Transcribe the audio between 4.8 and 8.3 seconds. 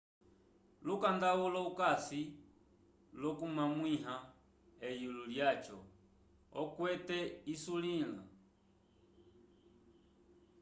eyulo lyaco okwete isulila